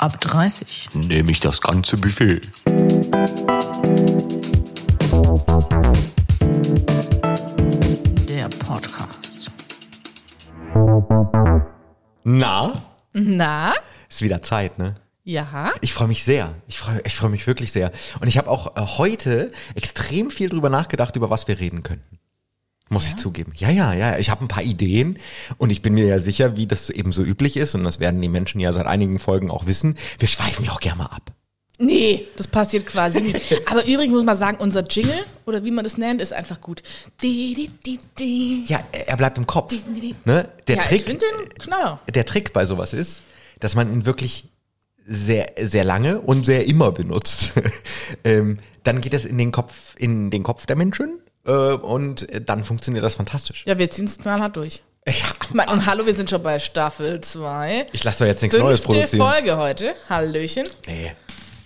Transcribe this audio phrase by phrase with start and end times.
[0.00, 0.88] Ab 30.
[1.08, 2.40] Nehme ich das ganze Buffet.
[8.26, 9.52] Der Podcast.
[12.24, 12.82] Na?
[13.12, 13.74] Na?
[14.08, 14.96] Ist wieder Zeit, ne?
[15.24, 15.70] Ja.
[15.82, 16.54] Ich freue mich sehr.
[16.66, 17.92] Ich freue ich freu mich wirklich sehr.
[18.20, 22.19] Und ich habe auch äh, heute extrem viel drüber nachgedacht, über was wir reden könnten.
[22.92, 23.52] Muss ich zugeben.
[23.54, 24.18] Ja, ja, ja.
[24.18, 25.16] Ich habe ein paar Ideen
[25.58, 27.76] und ich bin mir ja sicher, wie das eben so üblich ist.
[27.76, 29.94] Und das werden die Menschen ja seit einigen Folgen auch wissen.
[30.18, 31.32] Wir schweifen ja auch gerne mal ab.
[31.78, 33.34] Nee, das passiert quasi nie.
[33.66, 36.82] Aber übrigens muss man sagen, unser Jingle, oder wie man das nennt, ist einfach gut.
[37.22, 38.64] Di, di, di, di.
[38.66, 39.72] Ja, er bleibt im Kopf.
[40.24, 40.48] Ne?
[40.66, 41.20] Der ja, Trick,
[42.12, 43.22] der Trick bei sowas ist,
[43.60, 44.48] dass man ihn wirklich
[45.06, 47.52] sehr, sehr lange und sehr immer benutzt.
[48.24, 53.04] ähm, dann geht es in den Kopf, in den Kopf der Menschen und dann funktioniert
[53.04, 53.64] das fantastisch.
[53.66, 54.82] Ja, wir ziehen es knallhart durch.
[55.08, 57.86] Ja, Und hallo, wir sind schon bei Staffel 2.
[57.92, 59.20] ich lasse doch jetzt nichts Neues Fünfte produzieren.
[59.32, 59.94] Folge heute.
[60.10, 60.68] Hallöchen.
[60.86, 61.12] Nee.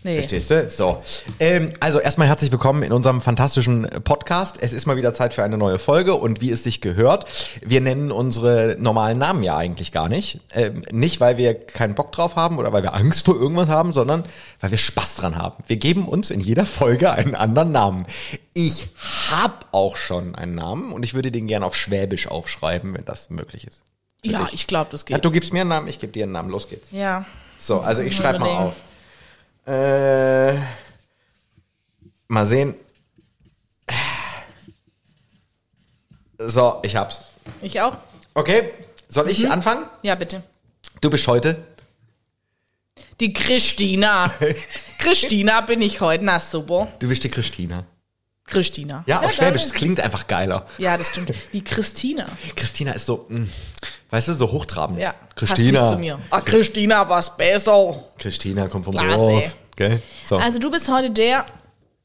[0.06, 0.16] Nee.
[0.16, 0.68] Verstehst du?
[0.68, 1.02] So.
[1.40, 4.56] Ähm, also erstmal herzlich willkommen in unserem fantastischen Podcast.
[4.60, 7.24] Es ist mal wieder Zeit für eine neue Folge und wie es sich gehört,
[7.64, 10.40] wir nennen unsere normalen Namen ja eigentlich gar nicht.
[10.52, 13.94] Ähm, nicht, weil wir keinen Bock drauf haben oder weil wir Angst vor irgendwas haben,
[13.94, 14.24] sondern
[14.60, 15.64] weil wir Spaß dran haben.
[15.68, 18.04] Wir geben uns in jeder Folge einen anderen Namen.
[18.52, 18.88] Ich
[19.30, 23.30] habe auch schon einen Namen und ich würde den gerne auf Schwäbisch aufschreiben, wenn das
[23.30, 23.82] möglich ist.
[24.22, 24.52] Für Ja, dich.
[24.52, 25.24] ich glaube, das Ja, geht.
[25.24, 26.50] du gibst mir einen Namen, ich gebe dir einen Namen.
[26.50, 26.90] Los geht's.
[26.90, 27.24] Ja.
[27.56, 28.74] So, also ich schreibe mal auf.
[29.66, 30.54] Äh,
[32.28, 32.74] mal sehen.
[36.38, 37.20] So, ich hab's.
[37.60, 37.96] Ich auch?
[38.34, 38.72] Okay,
[39.08, 39.30] soll Mhm.
[39.30, 39.86] ich anfangen?
[40.02, 40.42] Ja, bitte.
[41.00, 41.64] Du bist heute.
[43.20, 44.32] Die Christina.
[44.98, 46.24] Christina bin ich heute.
[46.24, 46.88] Na, super.
[46.98, 47.84] Du bist die Christina.
[48.46, 49.04] Christina.
[49.06, 50.66] Ja, auf Schwäbisch, das klingt einfach geiler.
[50.78, 51.32] Ja, das stimmt.
[51.52, 52.26] Die Christina.
[52.56, 53.46] Christina ist so, mh,
[54.10, 54.98] weißt du, so hochtrabend.
[55.00, 55.14] Ja.
[55.36, 55.80] Christina.
[55.80, 56.18] Passt nicht zu mir.
[56.30, 58.04] Ah, Christina, was besser.
[58.18, 59.16] Christina kommt vom Klasse.
[59.16, 59.56] Dorf.
[59.76, 60.02] Gell?
[60.22, 60.36] So.
[60.36, 61.46] Also du bist heute der,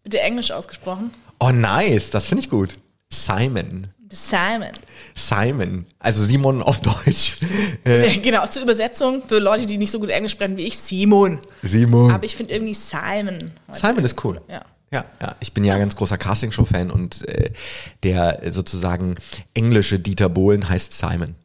[0.04, 2.74] bitte Englisch ausgesprochen, oh, nice, das finde ich gut.
[3.12, 3.88] Simon.
[4.12, 4.72] Simon.
[5.14, 5.86] Simon.
[6.00, 7.38] Also Simon auf Deutsch.
[8.24, 11.40] Genau, zur Übersetzung für Leute, die nicht so gut Englisch sprechen wie ich, Simon.
[11.62, 12.12] Simon.
[12.12, 13.52] Aber ich finde irgendwie Simon.
[13.68, 14.42] heute- Simon ist cool.
[14.50, 14.62] Ja.
[14.92, 15.36] Ja, ja.
[15.40, 17.52] Ich bin ja ganz großer Castingshow-Fan und äh,
[18.02, 19.16] der sozusagen
[19.54, 21.36] englische Dieter Bohlen heißt Simon.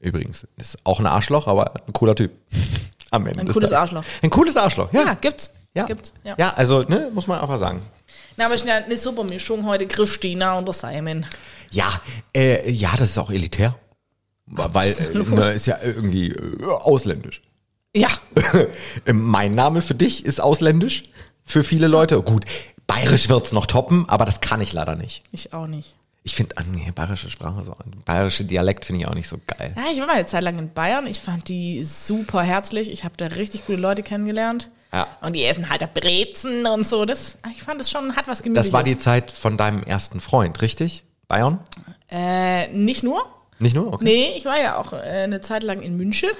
[0.00, 0.46] Übrigens.
[0.56, 2.32] Ist auch ein Arschloch, aber ein cooler Typ.
[3.10, 3.40] Am Ende.
[3.40, 3.72] Ein cooles.
[3.72, 4.04] Arschloch.
[4.22, 5.04] Ein cooles Arschloch, ja.
[5.04, 5.50] Ja, gibt's.
[5.74, 5.84] Ja.
[5.84, 6.12] Gibt's.
[6.24, 6.34] Ja.
[6.38, 7.82] ja, also, ne, muss man einfach sagen.
[8.36, 11.26] Na, aber ich eine, eine super Mischung heute, Christina und der Simon.
[11.70, 12.00] Ja,
[12.34, 13.78] äh, ja, das ist auch elitär.
[14.46, 17.42] Weil äh, ne, ist ja irgendwie äh, ausländisch.
[17.94, 18.08] Ja,
[19.06, 21.04] Ähm, mein Name für dich ist ausländisch.
[21.44, 22.20] Für viele Leute.
[22.22, 22.44] Gut,
[22.86, 25.22] bayerisch wird's noch toppen, aber das kann ich leider nicht.
[25.32, 25.95] ich auch nicht.
[26.26, 29.72] Ich finde, nee, bayerische Sprache, so, bayerische Dialekt finde ich auch nicht so geil.
[29.76, 31.06] Ja, ich war mal eine Zeit lang in Bayern.
[31.06, 32.90] Ich fand die super herzlich.
[32.90, 34.68] Ich habe da richtig coole Leute kennengelernt.
[34.92, 35.06] Ja.
[35.20, 37.04] Und die essen halt da Brezen und so.
[37.04, 38.66] Das, ich fand das schon, hat was Gemütliches.
[38.66, 41.04] Das war die Zeit von deinem ersten Freund, richtig?
[41.28, 41.60] Bayern?
[42.10, 43.24] Äh, nicht nur.
[43.60, 43.92] Nicht nur?
[43.92, 44.04] Okay.
[44.04, 46.30] Nee, ich war ja auch äh, eine Zeit lang in München.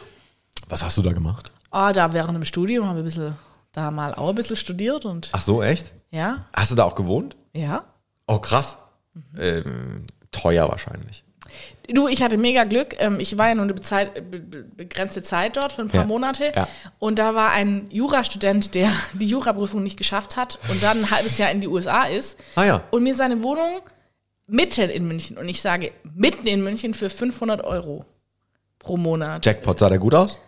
[0.69, 1.53] Was hast du da gemacht?
[1.71, 3.35] Oh, da während dem Studium habe ich ein bisschen,
[3.71, 5.93] da mal auch ein bisschen studiert und Ach so, echt?
[6.11, 7.37] ja, Hast du da auch gewohnt?
[7.53, 7.85] ja.
[8.27, 8.79] Oh, krass.
[9.39, 11.25] Ähm, teuer wahrscheinlich.
[11.89, 12.97] Du, ich hatte mega Glück.
[12.99, 13.75] Ähm, Ich war ja nur eine
[14.77, 16.07] begrenzte Zeit dort für ein paar Ja.
[16.07, 16.53] Monate.
[16.55, 16.69] Ja.
[16.99, 21.39] Und da war ein Jurastudent, der die Juraprüfung nicht geschafft hat und dann ein halbes
[21.39, 22.39] Jahr in die USA ist.
[22.57, 22.83] Ah ja.
[22.91, 23.81] Und mir seine Wohnung
[24.49, 28.05] mitten in München, und ich sage mitten in München für 500 Euro
[28.79, 29.45] pro Monat.
[29.47, 30.39] Jackpot, sah der gut aus?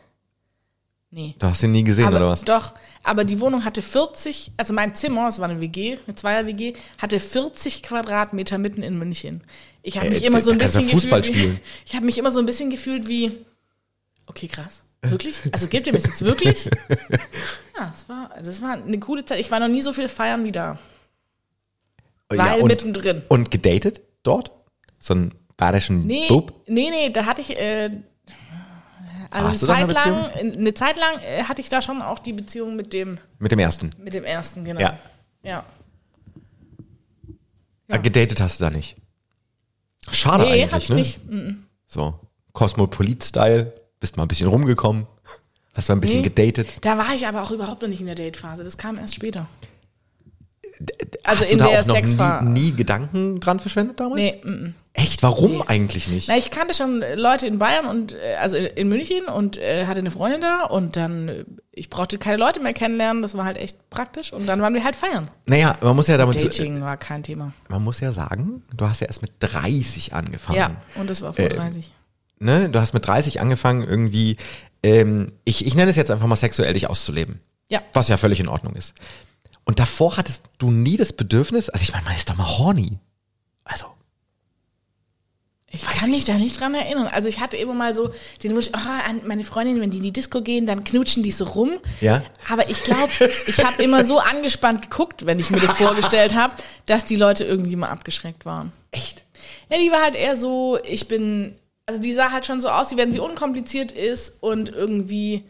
[1.10, 1.34] Nee.
[1.38, 2.42] Du hast ihn nie gesehen, Aber, oder was?
[2.44, 6.74] Doch, aber die Wohnung hatte 40, also mein Zimmer, es war eine WG, eine Zweier-WG,
[7.00, 9.42] hatte 40 Quadratmeter mitten in München.
[9.82, 11.36] Ich habe Äh, mich immer so ein bisschen Fußball gefühlt.
[11.36, 11.60] Wie, spielen.
[11.86, 13.32] ich habe mich immer so ein bisschen gefühlt wie,
[14.26, 14.84] okay, krass.
[15.00, 15.40] Wirklich?
[15.52, 16.66] Also gebt ihr mir das jetzt wirklich?
[17.78, 19.38] Ja, es war, das war eine coole Zeit.
[19.40, 20.78] Ich war noch nie so viel feiern wie da.
[22.30, 23.22] Ja, Weil und, mittendrin.
[23.28, 24.50] und gedatet dort?
[24.98, 26.52] So einen bayerischen Nee, Bub?
[26.66, 27.90] nee, nee, da hatte ich, äh,
[29.30, 32.32] also Warst eine Zeit, lang, eine Zeit lang äh, hatte ich da schon auch die
[32.32, 33.90] Beziehung mit dem, Mit dem ersten.
[33.98, 34.80] mit dem ersten, genau.
[34.80, 34.98] Ja.
[35.42, 35.64] ja.
[37.88, 38.96] Ah, Gedatet hast du da nicht.
[40.10, 40.94] Schade Nee, eigentlich, hab ich ne?
[40.96, 41.20] nicht.
[41.86, 42.18] So,
[42.52, 43.72] Cosmopolit-Style.
[44.00, 45.06] Bist mal ein bisschen rumgekommen.
[45.74, 46.28] Hast mal ein bisschen Nee.
[46.28, 46.68] gedatet.
[46.82, 48.62] Da war ich aber auch überhaupt noch nicht in der Datephase.
[48.64, 49.46] Das kam erst später.
[51.28, 52.44] Also Hast in du da der auch noch Sexphase.
[52.46, 54.16] nie, nie Gedanken dran verschwendet damals?
[54.16, 54.74] Nee, mm, mm.
[54.94, 55.22] Echt?
[55.22, 56.28] Warum eigentlich nicht?
[56.28, 59.86] Na, ich kannte schon Leute in Bayern und äh, also in, in München und äh,
[59.86, 63.44] hatte eine Freundin da und dann äh, ich brauchte keine Leute mehr kennenlernen, das war
[63.44, 65.28] halt echt praktisch und dann waren wir halt feiern.
[65.46, 67.52] Naja, man muss ja damit, Dating war kein Thema.
[67.68, 70.58] man muss ja sagen, du hast ja erst mit 30 angefangen.
[70.58, 71.92] Ja, und das war vor Äh, 30.
[72.40, 74.36] ne, du hast mit 30 angefangen, irgendwie
[74.82, 77.40] ähm, ich, ich nenne es jetzt einfach mal sexuell dich auszuleben.
[77.70, 77.80] Ja.
[77.92, 78.94] Was ja völlig in Ordnung ist.
[79.68, 82.98] Und davor hattest du nie das Bedürfnis, also ich meine, man ist doch mal horny.
[83.64, 83.84] Also,
[85.70, 87.06] Ich kann mich da nicht dran erinnern.
[87.08, 88.10] Also ich hatte immer mal so
[88.42, 91.44] den Wunsch, oh, meine Freundinnen, wenn die in die Disco gehen, dann knutschen die so
[91.44, 91.72] rum.
[92.00, 92.22] Ja.
[92.48, 93.12] Aber ich glaube,
[93.46, 96.54] ich habe immer so angespannt geguckt, wenn ich mir das vorgestellt habe,
[96.86, 98.72] dass die Leute irgendwie mal abgeschreckt waren.
[98.90, 99.24] echt?
[99.70, 102.90] Ja, die war halt eher so, ich bin, also die sah halt schon so aus,
[102.90, 105.44] wie wenn sie unkompliziert ist und irgendwie,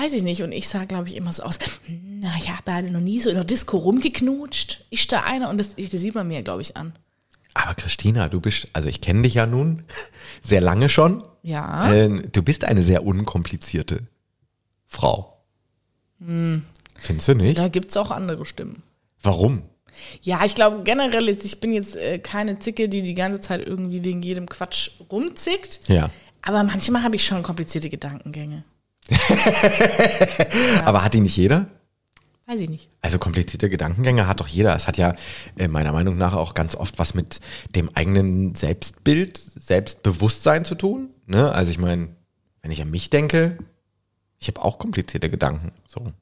[0.00, 0.42] weiß ich nicht.
[0.42, 3.20] Und ich sah, glaube ich, immer so aus, "Hm, na, ich habe halt noch nie
[3.20, 4.84] so in der Disco rumgeknutscht.
[4.90, 6.92] Ich da einer und das, das sieht man mir, glaube ich, an.
[7.54, 9.82] Aber Christina, du bist, also ich kenne dich ja nun
[10.42, 11.24] sehr lange schon.
[11.42, 11.92] Ja.
[11.92, 14.06] Ähm, du bist eine sehr unkomplizierte
[14.86, 15.38] Frau.
[16.20, 17.58] Findest du nicht?
[17.58, 18.82] Da gibt's auch andere Stimmen.
[19.22, 19.62] Warum?
[20.22, 23.66] Ja, ich glaube generell, ist, ich bin jetzt äh, keine Zicke, die die ganze Zeit
[23.66, 25.88] irgendwie wegen jedem Quatsch rumzickt.
[25.88, 26.10] Ja.
[26.42, 28.64] Aber manchmal habe ich schon komplizierte Gedankengänge.
[30.84, 31.68] Aber hat die nicht jeder?
[32.46, 32.88] Weiß ich nicht.
[33.02, 34.74] Also komplizierte Gedankengänge hat doch jeder.
[34.74, 35.14] Es hat ja
[35.58, 37.40] äh, meiner Meinung nach auch ganz oft was mit
[37.74, 41.10] dem eigenen Selbstbild, Selbstbewusstsein zu tun.
[41.26, 41.52] Ne?
[41.52, 42.08] Also ich meine,
[42.62, 43.58] wenn ich an mich denke,
[44.38, 45.72] ich habe auch komplizierte Gedanken.
[45.86, 46.12] So.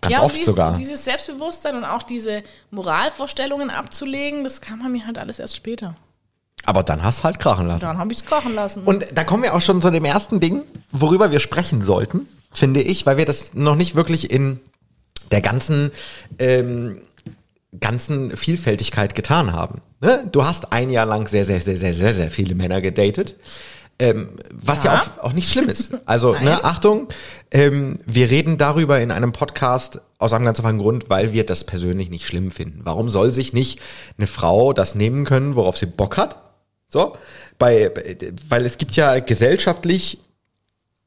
[0.00, 0.74] Ganz ja, oft dies, sogar.
[0.74, 5.94] dieses Selbstbewusstsein und auch diese Moralvorstellungen abzulegen, das kam bei mir halt alles erst später.
[6.64, 7.80] Aber dann hast du halt krachen lassen.
[7.80, 8.82] Dann habe ich es kochen lassen.
[8.84, 10.62] Und da kommen wir auch schon zu dem ersten Ding,
[10.92, 14.60] worüber wir sprechen sollten, finde ich, weil wir das noch nicht wirklich in
[15.30, 15.90] der ganzen,
[16.38, 17.00] ähm,
[17.80, 19.80] ganzen Vielfältigkeit getan haben.
[20.00, 20.28] Ne?
[20.30, 23.36] Du hast ein Jahr lang sehr, sehr, sehr, sehr, sehr, sehr viele Männer gedatet.
[23.98, 25.00] Ähm, was ja, Ja.
[25.18, 25.90] auch, auch nicht schlimm ist.
[26.06, 27.08] Also, ne, Achtung,
[27.50, 31.64] ähm, wir reden darüber in einem Podcast aus einem ganz einfachen Grund, weil wir das
[31.64, 32.80] persönlich nicht schlimm finden.
[32.84, 33.78] Warum soll sich nicht
[34.16, 36.36] eine Frau das nehmen können, worauf sie Bock hat?
[36.90, 37.16] So,
[37.58, 37.92] bei,
[38.48, 40.18] weil es gibt ja gesellschaftlich,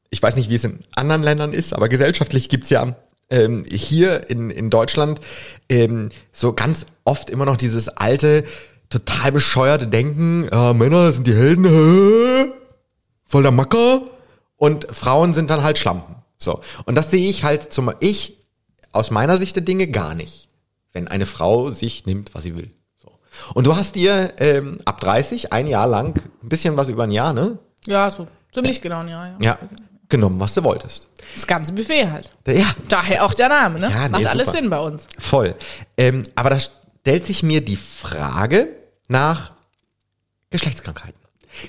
[0.08, 2.96] ich weiß nicht, wie es in anderen Ländern ist, aber gesellschaftlich gibt's ja
[3.28, 5.20] ähm, hier in, in Deutschland
[5.68, 8.44] ähm, so ganz oft immer noch dieses alte,
[8.88, 12.52] total bescheuerte Denken, äh, Männer sind die Helden, hä?
[13.26, 14.02] voll der Macker
[14.56, 16.14] und Frauen sind dann halt Schlampen.
[16.38, 16.60] So.
[16.86, 18.38] Und das sehe ich halt zum, ich
[18.92, 20.48] aus meiner Sicht der Dinge gar nicht.
[20.92, 22.70] Wenn eine Frau sich nimmt, was sie will.
[23.54, 27.10] Und du hast dir ähm, ab 30 ein Jahr lang, ein bisschen was über ein
[27.10, 27.58] Jahr, ne?
[27.86, 29.36] ja, so ziemlich genau, ja, ja.
[29.40, 29.58] Ja,
[30.08, 31.08] genommen, was du wolltest.
[31.34, 32.30] Das ganze Buffet halt.
[32.46, 33.90] Ja, Daher auch der Name, ne?
[33.90, 34.58] Ja, nee, Macht alles super.
[34.58, 35.08] Sinn bei uns.
[35.18, 35.54] voll.
[35.96, 38.68] Ähm, aber da stellt sich mir die Frage
[39.08, 39.52] nach
[40.50, 41.20] Geschlechtskrankheiten.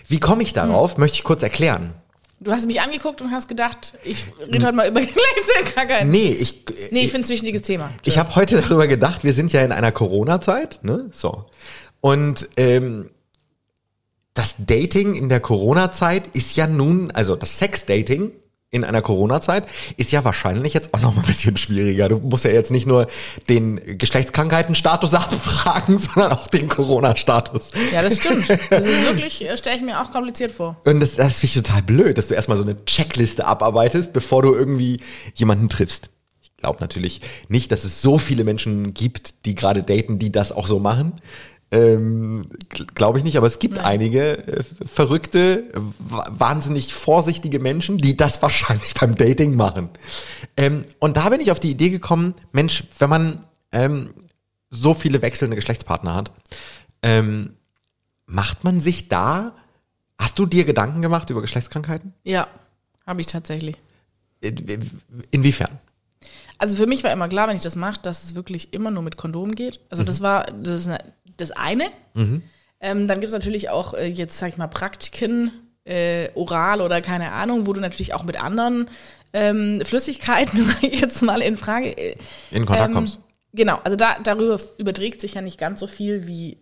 [0.08, 1.94] Wie komme ich darauf, möchte ich kurz erklären.
[2.40, 6.10] Du hast mich angeguckt und hast gedacht, ich rede heute mal über Geschlechtskrankheiten.
[6.12, 7.90] Nee, ich, Nee, ich finde es ein wichtiges Thema.
[8.04, 11.10] Ich habe heute darüber gedacht, wir sind ja in einer Corona-Zeit, ne?
[11.12, 11.46] So.
[12.02, 13.10] Und ähm,
[14.34, 18.32] das Dating in der Corona-Zeit ist ja nun, also das Sex-Dating
[18.76, 22.10] in einer Corona-Zeit ist ja wahrscheinlich jetzt auch noch mal ein bisschen schwieriger.
[22.10, 23.08] Du musst ja jetzt nicht nur
[23.48, 27.72] den Geschlechtskrankheiten-Status abfragen, sondern auch den Corona-Status.
[27.94, 28.50] Ja, das stimmt.
[28.50, 30.76] Das ist wirklich, äh, stelle ich mir auch kompliziert vor.
[30.84, 34.42] Und das, das finde ich total blöd, dass du erstmal so eine Checkliste abarbeitest, bevor
[34.42, 35.00] du irgendwie
[35.36, 36.10] jemanden triffst.
[36.42, 40.52] Ich glaube natürlich nicht, dass es so viele Menschen gibt, die gerade daten, die das
[40.52, 41.22] auch so machen.
[41.72, 42.48] Ähm,
[42.94, 45.64] glaube ich nicht, aber es gibt einige äh, verrückte,
[45.98, 49.90] wa- wahnsinnig vorsichtige Menschen, die das wahrscheinlich beim Dating machen.
[50.58, 53.40] Ähm, und da bin ich auf die Idee gekommen, Mensch, wenn man
[53.72, 54.14] ähm,
[54.70, 56.32] so viele wechselnde Geschlechtspartner hat,
[57.02, 57.54] ähm,
[58.28, 59.54] macht man sich da,
[60.20, 62.14] hast du dir Gedanken gemacht über Geschlechtskrankheiten?
[62.24, 62.48] Ja,
[63.06, 63.82] habe ich tatsächlich.
[64.42, 65.02] In-
[65.32, 65.80] Inwiefern?
[66.58, 69.04] Also für mich war immer klar, wenn ich das mache, dass es wirklich immer nur
[69.04, 69.82] mit Kondom geht.
[69.90, 71.00] Also das war das, ist eine,
[71.38, 71.86] das eine.
[72.16, 75.52] Ähm, dann gibt es natürlich auch äh, jetzt, sag ich mal, Praktiken,
[75.86, 78.90] äh, oral oder keine Ahnung, wo du natürlich auch mit anderen
[79.34, 81.90] ähm, Flüssigkeiten jetzt mal in Frage.
[81.98, 82.16] Äh,
[82.52, 83.20] In Kontakt ähm, kommst.
[83.54, 86.58] Genau, also da, darüber überträgt sich ja nicht ganz so viel wie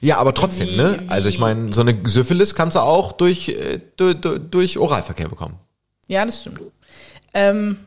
[0.00, 0.96] Ja, aber trotzdem, wie- ne?
[1.00, 4.16] wie- Also ich meine, so eine Syphilis kannst du auch durch, äh, durch,
[4.50, 5.58] durch Oralverkehr bekommen.
[6.08, 6.60] Ja, das stimmt.
[7.34, 7.78] Ähm,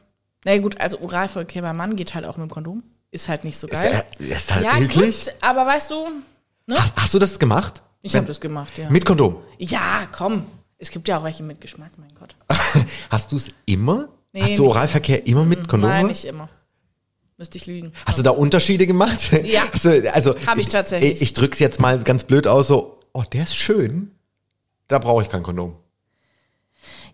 [0.46, 2.84] na ja, gut, also Oralverkehr beim Mann geht halt auch mit dem Kondom.
[3.18, 4.04] Ist halt nicht so Ist, geil.
[4.20, 5.26] äh, ist halt ja, eklig.
[5.26, 6.08] gut, aber weißt du,
[6.70, 7.82] Hast, hast du das gemacht?
[8.04, 8.92] ich habe das gemacht, ja.
[8.92, 9.38] Mit Kondom.
[9.58, 10.46] Ja, komm.
[10.78, 12.36] Es gibt ja auch welche mit Geschmack, mein Gott.
[13.10, 14.10] Hast du es immer?
[14.34, 15.90] Nee, hast du Oralverkehr immer mit Kondom?
[15.90, 16.48] Nein, nicht immer.
[17.38, 17.92] Müsste ich lügen.
[18.06, 19.32] Hast du da Unterschiede gemacht?
[19.44, 19.64] Ja.
[19.82, 21.14] Du, also Hab ich tatsächlich.
[21.14, 24.12] Ich, ich drück's jetzt mal ganz blöd aus, so, oh, der ist schön.
[24.88, 25.76] Da brauche ich kein Kondom.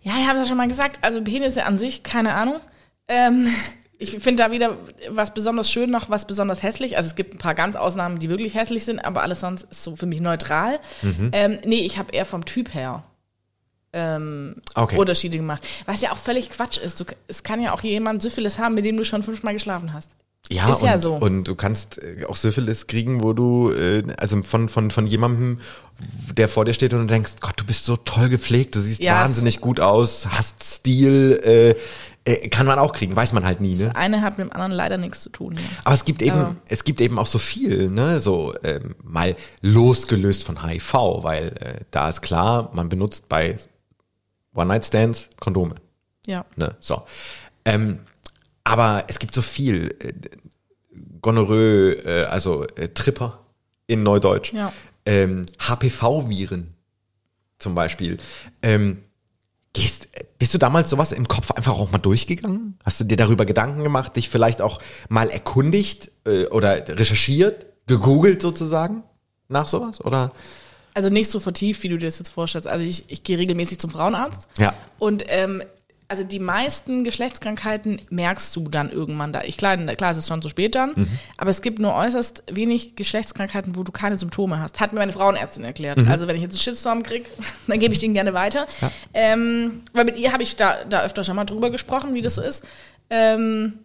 [0.02, 0.98] Ja, ich habe es ja schon mal gesagt.
[1.00, 2.60] Also Penisse an sich, keine Ahnung.
[3.08, 3.48] Ähm,
[4.04, 4.76] ich finde da wieder
[5.08, 6.96] was besonders schön noch, was besonders hässlich.
[6.96, 9.82] Also es gibt ein paar ganz Ausnahmen, die wirklich hässlich sind, aber alles sonst ist
[9.82, 10.78] so für mich neutral.
[11.02, 11.30] Mhm.
[11.32, 13.04] Ähm, nee, ich habe eher vom Typ her
[13.94, 14.98] ähm, Okay.
[14.98, 15.66] Unterschiede gemacht.
[15.86, 17.00] Was ja auch völlig Quatsch ist.
[17.00, 20.10] Du, es kann ja auch jemand Syphilis haben, mit dem du schon fünfmal geschlafen hast.
[20.50, 21.14] Ja, Ist und, ja so.
[21.14, 25.58] und du kannst äh, auch Syphilis kriegen, wo du, äh, also von, von, von jemandem,
[26.36, 29.02] der vor dir steht und du denkst, Gott, du bist so toll gepflegt, du siehst
[29.02, 31.74] Ja, wahnsinnig gut aus, hast Stil, äh,
[32.24, 33.86] äh, kann man auch kriegen, weiß man halt nie, ne?
[33.86, 35.54] Das eine hat mit dem anderen leider nichts zu tun.
[35.54, 35.60] Ja.
[35.84, 36.56] Aber es gibt eben, Ja.
[36.68, 41.84] es gibt eben auch so viel, ne, so ähm, mal losgelöst von HIV, weil äh,
[41.90, 43.58] da ist klar, man benutzt bei
[44.54, 45.74] One-Night-Stands Kondome.
[46.26, 46.44] ja.
[46.56, 46.76] Ne?
[46.80, 47.02] So.
[47.64, 48.00] Ähm,
[48.64, 50.12] aber es gibt so viel äh,
[51.20, 53.40] Gonorrhoe, äh, also äh, Tripper
[53.86, 54.72] in Neudeutsch, Ja.
[55.06, 56.72] ähm, HPV-Viren
[57.58, 58.18] zum Beispiel.
[58.62, 59.02] Ähm,
[59.74, 62.78] gehst, bist du damals sowas im Kopf einfach auch mal durchgegangen?
[62.82, 68.40] Hast du dir darüber Gedanken gemacht, dich vielleicht auch mal erkundigt äh, oder recherchiert, gegoogelt
[68.40, 69.02] sozusagen
[69.48, 70.00] nach sowas?
[70.00, 70.30] Oder?
[70.94, 72.68] Also nicht so vertieft, wie du dir das jetzt vorstellst.
[72.68, 74.48] Also ich, ich gehe regelmäßig zum Frauenarzt.
[74.58, 74.72] Ja.
[74.98, 75.62] Und ähm,
[76.08, 79.42] also die meisten Geschlechtskrankheiten merkst du dann irgendwann da.
[79.42, 81.18] Ich klar, klar, es ist schon zu spät dann, Mhm.
[81.36, 84.80] aber es gibt nur äußerst wenig Geschlechtskrankheiten, wo du keine Symptome hast.
[84.80, 85.98] Hat mir meine Frauenärztin erklärt.
[85.98, 86.08] Mhm.
[86.08, 87.30] Also wenn ich jetzt einen Shitstorm krieg,
[87.66, 88.66] dann gebe ich den gerne weiter.
[89.14, 92.34] Ähm, weil mit ihr habe ich da, da öfter schon mal drüber gesprochen, wie das
[92.36, 92.64] so ist.
[93.10, 93.78] Ähm,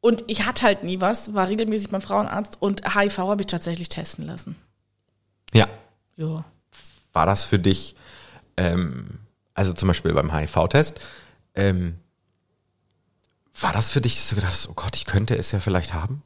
[0.00, 3.88] und ich hatte halt nie was, war regelmäßig beim Frauenarzt und HIV habe ich tatsächlich
[3.88, 4.54] testen lassen.
[5.52, 5.66] Ja.
[6.16, 6.44] Ja.
[7.12, 7.94] war das für dich,
[8.56, 9.18] ähm,
[9.54, 11.00] also zum Beispiel beim HIV-Test,
[11.58, 11.96] ähm,
[13.60, 15.92] war das für dich, dass du gedacht hast, oh Gott, ich könnte es ja vielleicht
[15.94, 16.22] haben?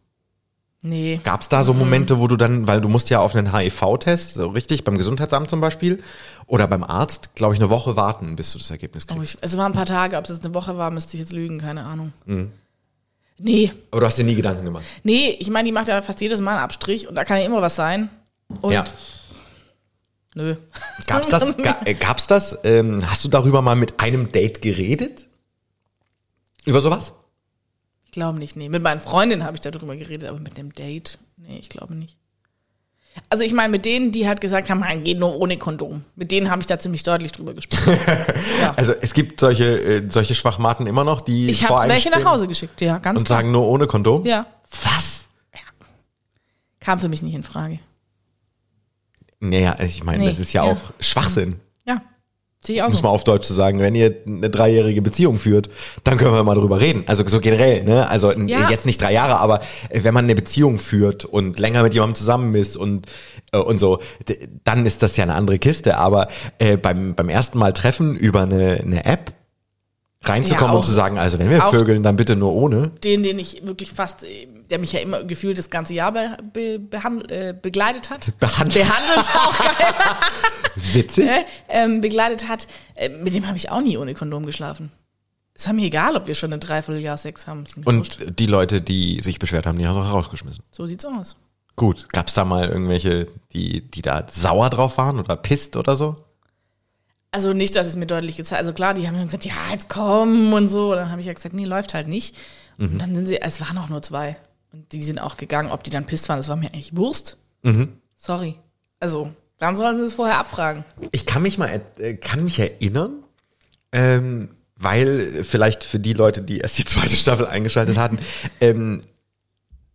[0.84, 1.20] Nee.
[1.22, 4.34] Gab es da so Momente, wo du dann, weil du musst ja auf einen HIV-Test,
[4.34, 6.02] so richtig, beim Gesundheitsamt zum Beispiel,
[6.46, 9.34] oder beim Arzt, glaube ich, eine Woche warten, bis du das Ergebnis Oh, kriegst.
[9.36, 11.58] ich, es waren ein paar Tage, ob das eine Woche war, müsste ich jetzt lügen,
[11.58, 12.12] keine Ahnung.
[12.26, 12.50] Mhm.
[13.38, 14.84] Nee, Aber du hast dir nie Gedanken gemacht.
[15.04, 17.44] nee, ich meine, die macht ja fast jedes Mal einen Abstrich und da kann ja
[17.46, 18.10] immer was sein.
[18.60, 18.84] Und ja.
[20.34, 20.54] Nö.
[21.06, 21.56] Gab's das?
[21.62, 22.58] Ga, gab's das?
[22.64, 25.28] Ähm, hast du darüber mal mit einem Date geredet?
[26.64, 27.12] Über sowas?
[28.04, 28.68] Ich glaube nicht, nee.
[28.68, 32.16] Mit meinen Freundinnen habe ich darüber geredet, aber mit dem Date, nee, ich glaube nicht.
[33.28, 36.02] Also ich meine, mit denen, die halt gesagt haben, nein, geht nur ohne Kondom.
[36.16, 37.98] Mit denen habe ich da ziemlich deutlich drüber gesprochen.
[38.76, 42.48] Also es gibt solche, äh, solche Schwachmaten immer noch, die Ich vor welche nach Hause
[42.48, 43.38] geschickt, ja, ganz und klar.
[43.40, 44.24] sagen nur ohne Kondom?
[44.24, 44.46] Ja,
[44.84, 45.26] Was?
[46.80, 47.78] kam für mich nicht in Frage.
[49.44, 50.72] Naja, ich meine, Nee, das ist ja, ja.
[50.72, 51.56] auch Schwachsinn.
[51.84, 52.00] Ja,
[52.64, 53.02] sehe ich auch Muss so.
[53.02, 55.68] man auf Deutsch zu sagen, wenn ihr eine dreijährige Beziehung führt,
[56.04, 57.02] dann können wir mal drüber reden.
[57.06, 58.08] Also so generell, ne?
[58.08, 58.70] Also Ja.
[58.70, 59.58] jetzt nicht drei Jahre, aber
[59.90, 63.06] äh, wenn man eine Beziehung führt und länger mit jemandem zusammen ist und
[63.50, 63.98] äh, und so,
[64.62, 65.96] dann ist das ja eine andere Kiste.
[65.98, 69.32] Aber äh, beim beim ersten Mal treffen über eine eine App
[70.24, 72.88] reinzukommen Ja, und zu sagen, also wenn wir vögeln, dann bitte nur ohne.
[73.02, 74.24] den, den ich wirklich fast,
[74.70, 78.38] der mich ja immer gefühlt das ganze Jahr be, be, behand, äh, begleitet hat.
[78.38, 78.86] Behandelt.
[78.86, 79.94] Behandelt auch geil.
[80.92, 81.28] Witzig.
[81.28, 84.92] äh, ähm, begleitet hat, äh, mit dem habe ich auch nie ohne Kondom geschlafen.
[85.54, 87.64] Es war mir egal, ob wir schon ein Dreivierteljahr Sex haben.
[87.84, 90.62] Und die Leute, die sich beschwert haben, die haben auch rausgeschmissen.
[90.70, 91.36] so sieht's aus.
[91.76, 96.16] Gut, gab's da mal irgendwelche, die, die da sauer drauf waren oder pisst oder so?
[97.32, 99.88] Also nicht, dass es mir deutlich gezeigt Also klar, die haben dann gesagt, ja, jetzt
[99.88, 100.92] komm und so.
[100.92, 102.36] Und dann habe ich ja gesagt, nee, läuft halt nicht.
[102.78, 104.36] Und dann sind sie, es waren auch nur zwei.
[104.72, 107.38] Und die sind auch gegangen, ob die dann pisst waren, das war mir eigentlich Wurst.
[108.16, 108.56] Sorry.
[109.00, 110.84] Also, dann sollen sie es vorher abfragen.
[111.10, 113.22] Ich kann mich mal, äh, kann mich erinnern,
[113.92, 118.18] ähm, weil vielleicht für die Leute, die erst die zweite Staffel eingeschaltet hatten,
[118.60, 119.02] ähm,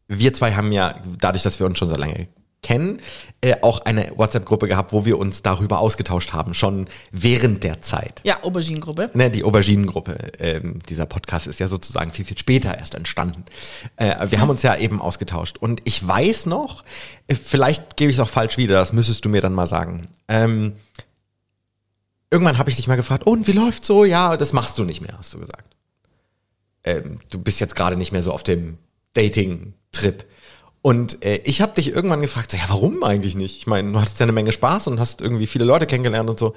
[0.07, 2.27] wir zwei haben ja, dadurch, dass wir uns schon so lange
[2.61, 2.99] kennen,
[3.41, 8.21] äh, auch eine WhatsApp-Gruppe gehabt, wo wir uns darüber ausgetauscht haben, schon während der Zeit.
[8.23, 9.11] Ja, Auberginengruppe.
[9.13, 10.17] Ne, die Auberginengruppe.
[10.39, 13.45] Ähm, dieser Podcast ist ja sozusagen viel, viel später erst entstanden.
[13.95, 15.57] Äh, wir haben uns ja eben ausgetauscht.
[15.57, 16.83] Und ich weiß noch,
[17.27, 20.01] äh, vielleicht gebe ich es auch falsch wieder, das müsstest du mir dann mal sagen.
[20.27, 20.73] Ähm,
[22.31, 24.03] irgendwann habe ich dich mal gefragt, und wie läuft so?
[24.03, 25.75] Ja, das machst du nicht mehr, hast du gesagt.
[26.83, 28.77] Ähm, du bist jetzt gerade nicht mehr so auf dem
[29.13, 30.25] Dating-Trip.
[30.87, 33.57] Und äh, ich habe dich irgendwann gefragt, so, ja, warum eigentlich nicht?
[33.57, 36.39] Ich meine, du hattest ja eine Menge Spaß und hast irgendwie viele Leute kennengelernt und
[36.39, 36.55] so.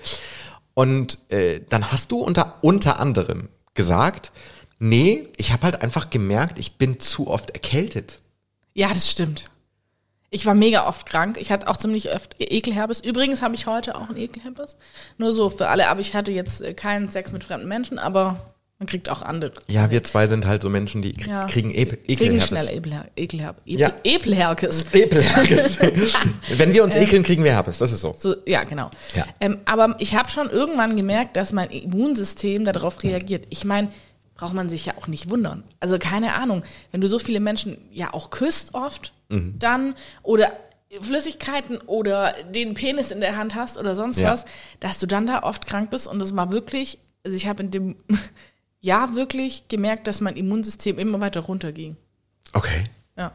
[0.72, 4.30] Und äh, dann hast du unter, unter anderem gesagt,
[4.78, 8.22] nee, ich habe halt einfach gemerkt, ich bin zu oft erkältet.
[8.72, 9.50] Ja, das stimmt.
[10.30, 11.36] Ich war mega oft krank.
[11.36, 13.00] Ich hatte auch ziemlich oft Ekelherpes.
[13.00, 14.76] Übrigens habe ich heute auch einen Ekelherpes.
[15.18, 15.88] Nur so für alle.
[15.88, 19.52] Aber ich hatte jetzt äh, keinen Sex mit fremden Menschen, aber man kriegt auch andere.
[19.68, 21.44] Ja, wir zwei sind halt so Menschen, die Ja.
[21.46, 22.46] kriegen e Kriegen Ekelherpes.
[22.48, 23.92] schnell Ekelher Ekelher Ekel Ja.
[24.02, 24.86] Ekelherpes.
[24.92, 25.78] Ekelherpes.
[26.56, 27.76] Wenn wir uns ekeln, kriegen wir Herpes.
[27.78, 28.14] Das ist so.
[28.18, 28.90] So, ja, genau.
[29.14, 29.26] Ja.
[29.38, 33.44] Ähm, aber ich habe schon irgendwann gemerkt, dass mein Immunsystem darauf reagiert.
[33.50, 33.92] Ich meine,
[34.34, 35.62] braucht man sich ja auch nicht wundern.
[35.80, 39.56] Also keine Ahnung, wenn du so viele Menschen ja auch küsst oft, Mhm.
[39.58, 40.52] dann oder
[41.02, 44.32] Flüssigkeiten oder den Penis in der Hand hast oder sonst Ja.
[44.32, 44.46] was,
[44.80, 46.08] dass du dann da oft krank bist.
[46.08, 47.96] Und das war wirklich, also ich habe in dem
[48.80, 51.96] Jahr wirklich gemerkt, dass mein Immunsystem immer weiter runterging.
[52.52, 52.84] Okay.
[53.16, 53.32] Ja.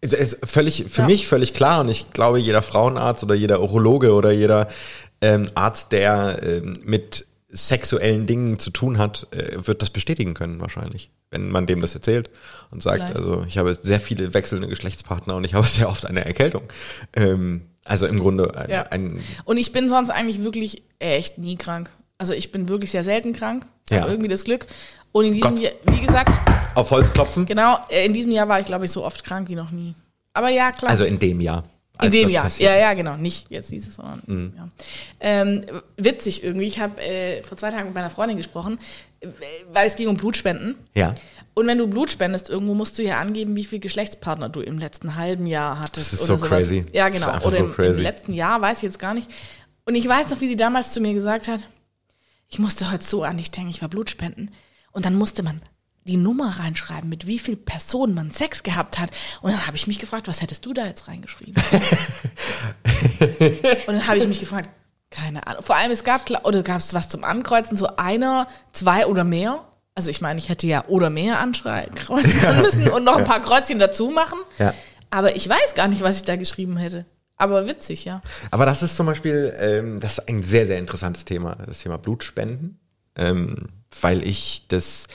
[0.00, 1.06] Es ist völlig, für Ja.
[1.06, 4.68] mich völlig klar und ich glaube, jeder Frauenarzt oder jeder Urologe oder jeder
[5.20, 10.60] ähm, Arzt, der ähm, mit sexuellen Dingen zu tun hat, äh, wird das bestätigen können
[10.60, 12.28] wahrscheinlich, wenn man dem das erzählt
[12.70, 13.16] und sagt, Vielleicht.
[13.16, 16.62] also ich habe sehr viele wechselnde Geschlechtspartner und ich habe sehr oft eine Erkältung.
[17.14, 18.82] Ähm, also im Grunde ein, Ja.
[18.84, 21.90] ein Und ich bin sonst eigentlich wirklich echt nie krank.
[22.18, 23.66] Also ich bin wirklich sehr selten krank.
[23.90, 24.06] Ja.
[24.06, 24.66] Irgendwie das Glück.
[25.12, 25.62] Und in diesem Gott.
[25.62, 26.40] Jahr, wie gesagt,
[26.74, 27.46] auf Holz klopfen.
[27.46, 29.94] genau, äh, in diesem Jahr war ich, glaube ich, so oft krank wie noch nie.
[30.32, 30.90] Aber ja, klar.
[30.90, 31.64] Also in dem Jahr.
[32.02, 33.16] In dem Jahr, ja, ja, genau.
[33.16, 34.68] Nicht jetzt dieses, sondern ja.
[35.20, 35.64] Ähm,
[35.96, 36.66] witzig irgendwie.
[36.66, 38.80] Ich habe äh, vor zwei Tagen mit meiner Freundin gesprochen,
[39.20, 39.28] äh,
[39.72, 40.74] weil es ging um Blutspenden.
[40.94, 41.14] Ja.
[41.54, 44.80] Und wenn du Blut spendest, irgendwo musst du ja angeben, wie viele Geschlechtspartner du im
[44.80, 46.12] letzten halben Jahr hattest.
[46.12, 46.48] Das ist oder so sowas.
[46.48, 46.84] crazy.
[46.92, 47.36] Ja, Das ist genau.
[47.36, 47.90] Oder so im, crazy.
[47.98, 49.30] im letzten Jahr, weiß ich jetzt gar nicht.
[49.84, 51.60] Und ich weiß noch, wie sie damals zu mir gesagt hat,
[52.48, 54.50] ich musste heute so an dich denken, ich war Blutspenden.
[54.92, 55.60] Und dann musste man
[56.04, 59.10] die Nummer reinschreiben, mit wie vielen Personen man Sex gehabt hat.
[59.40, 61.54] Und dann habe ich mich gefragt, was hättest du da jetzt reingeschrieben?
[63.86, 64.70] Und dann habe ich mich gefragt,
[65.10, 65.62] keine Ahnung.
[65.62, 69.64] Vor allem, es gab, oder gab es was zum Ankreuzen, so einer, zwei oder mehr?
[69.94, 73.40] Also ich meine, ich hätte ja oder mehr anschreiben kreuzen müssen und noch ein paar
[73.40, 74.38] Kreuzchen dazu machen.
[74.58, 74.74] Ja.
[75.10, 77.06] Aber ich weiß gar nicht, was ich da geschrieben hätte.
[77.36, 78.22] Aber witzig, ja.
[78.50, 81.98] Aber das ist zum Beispiel, ähm, das ist ein sehr, sehr interessantes Thema, das Thema
[81.98, 82.78] Blutspenden,
[83.16, 83.68] ähm,
[84.00, 85.06] weil ich das,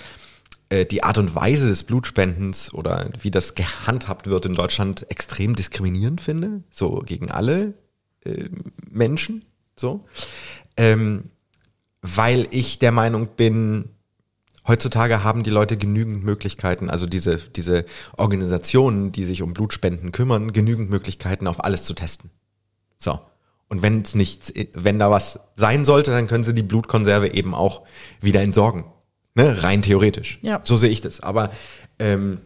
[0.69, 5.55] äh, die Art und Weise des Blutspendens oder wie das gehandhabt wird in Deutschland extrem
[5.55, 7.73] diskriminierend finde, so gegen alle
[8.25, 8.49] äh,
[8.89, 9.45] Menschen,
[9.77, 10.05] so,
[10.75, 11.29] ähm,
[12.01, 13.89] weil ich der Meinung bin,
[14.69, 17.85] Heutzutage haben die Leute genügend Möglichkeiten, also diese, diese
[18.15, 22.29] Organisationen, die sich um Blutspenden kümmern, genügend Möglichkeiten, auf alles zu testen.
[22.99, 23.19] So.
[23.67, 27.55] Und wenn es nichts, wenn da was sein sollte, dann können sie die Blutkonserve eben
[27.55, 27.83] auch
[28.21, 28.85] wieder entsorgen.
[29.33, 29.63] Ne?
[29.63, 30.37] Rein theoretisch.
[30.43, 30.61] Ja.
[30.63, 31.19] So sehe ich das.
[31.19, 31.49] Aber
[31.97, 32.39] ähm,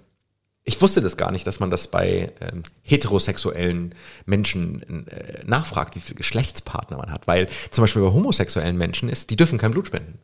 [0.63, 3.95] ich wusste das gar nicht, dass man das bei ähm, heterosexuellen
[4.25, 7.27] Menschen äh, nachfragt, wie viele Geschlechtspartner man hat.
[7.27, 10.19] Weil zum Beispiel bei homosexuellen Menschen ist, die dürfen kein Blut spenden.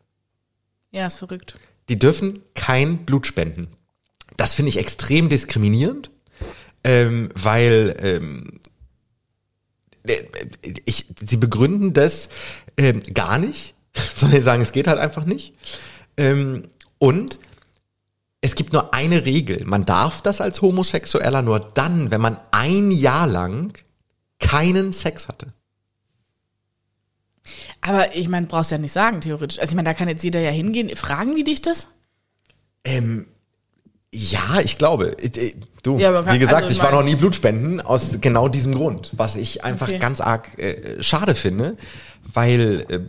[0.92, 1.56] Ja, ist verrückt.
[1.90, 3.68] Die dürfen kein Blut spenden.
[4.38, 6.12] Das finde ich extrem diskriminierend,
[6.84, 8.60] ähm, weil ähm,
[10.04, 10.24] äh,
[10.86, 12.30] ich, sie begründen das
[12.78, 13.76] ähm, gar nicht,
[14.16, 15.56] sondern sagen, es geht halt einfach nicht.
[16.16, 17.40] Ähm, und
[18.42, 19.66] es gibt nur eine Regel.
[19.66, 23.78] Man darf das als Homosexueller nur dann, wenn man ein Jahr lang
[24.40, 25.54] keinen Sex hatte.
[27.82, 29.60] Aber ich meine, brauchst du ja nicht sagen, theoretisch.
[29.60, 30.94] Also ich meine, da kann jetzt jeder ja hingehen.
[30.96, 31.88] Fragen die dich das?
[32.84, 33.26] Ähm,
[34.14, 35.18] ja, ich glaube.
[35.22, 38.76] Äh, Du, Ja, kann- wie gesagt, also ich war noch nie Blutspenden aus genau diesem
[38.76, 39.98] Grund, was ich einfach Okay.
[39.98, 41.78] ganz arg äh, schade finde,
[42.34, 43.00] weil äh,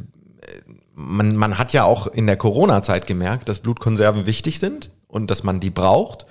[0.94, 5.42] man, man hat ja auch in der Corona-Zeit gemerkt, dass Blutkonserven wichtig sind und dass
[5.42, 6.26] man die braucht.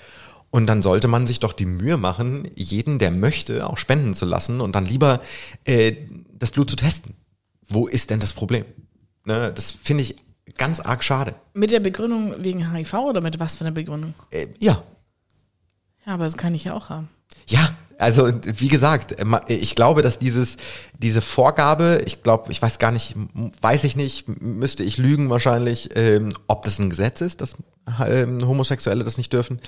[0.50, 4.26] Und dann sollte man sich doch die Mühe machen, jeden, der möchte, auch spenden zu
[4.26, 5.20] lassen und dann lieber
[5.66, 5.94] äh,
[6.40, 7.16] das Blut zu testen.
[7.70, 8.66] Wo ist denn das Problem?
[9.26, 10.16] Ne, das finde ich
[10.58, 11.36] ganz arg schade.
[11.54, 14.14] Mit der Begründung wegen HIV oder mit was für einer Begründung?
[14.32, 14.84] Äh, ja,
[16.06, 17.10] Ja, aber das kann ich ja auch haben.
[17.48, 19.16] Ja, also wie gesagt,
[19.50, 20.58] ich glaube, dass dieses
[20.98, 23.16] diese Vorgabe, ich glaube, ich weiß gar nicht,
[23.62, 27.56] weiß ich nicht, müsste ich lügen wahrscheinlich, ähm, ob das ein Gesetz ist, dass
[28.08, 29.60] ähm, Homosexuelle das nicht dürfen.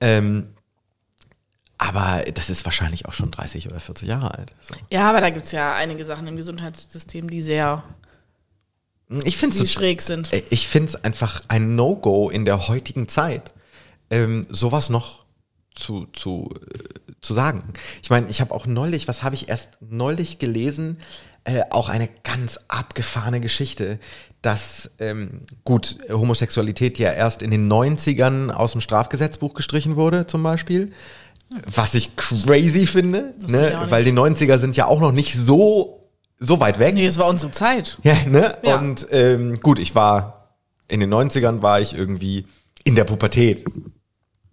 [0.00, 0.48] Ähm,
[1.82, 4.54] aber das ist wahrscheinlich auch schon 30 oder 40 Jahre alt.
[4.60, 4.74] So.
[4.90, 7.82] Ja, aber da gibt es ja einige Sachen im Gesundheitssystem, die sehr
[9.24, 10.32] Ich finde die es schräg sind.
[10.32, 13.52] Äh, Ich finde es einfach ein No-Go in der heutigen Zeit,
[14.10, 15.24] ähm, sowas noch
[15.74, 17.72] zu, zu, äh, zu sagen.
[18.00, 20.98] Ich meine, ich habe auch neulich, was habe ich erst neulich gelesen,
[21.42, 23.98] äh, auch eine ganz abgefahrene Geschichte,
[24.40, 30.44] dass, ähm, gut, Homosexualität ja erst in den 90ern aus dem Strafgesetzbuch gestrichen wurde, zum
[30.44, 30.92] Beispiel.
[31.74, 33.60] Was ich crazy finde, ich ne?
[33.60, 33.90] nicht.
[33.90, 36.94] weil die 90er sind ja auch noch nicht so, so weit weg.
[36.94, 37.98] Nee, es war unsere Zeit.
[38.02, 38.56] Ja, ne?
[38.62, 38.78] Ja.
[38.78, 40.56] Und ähm, gut, ich war
[40.88, 42.46] in den 90ern war ich irgendwie
[42.84, 43.64] in der Pubertät.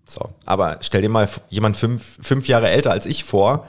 [0.05, 3.67] So, aber stell dir mal jemand fünf, fünf Jahre älter als ich vor,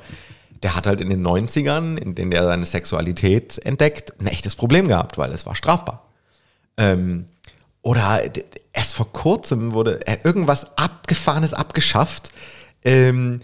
[0.62, 4.88] der hat halt in den 90ern, in denen er seine Sexualität entdeckt, ein echtes Problem
[4.88, 6.06] gehabt, weil es war strafbar.
[6.76, 7.26] Ähm,
[7.82, 8.22] oder
[8.72, 12.30] erst vor kurzem wurde irgendwas Abgefahrenes abgeschafft,
[12.84, 13.40] ähm,